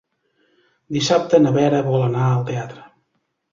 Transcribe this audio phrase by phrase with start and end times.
[0.97, 2.89] Dissabte na Vera vol anar al teatre.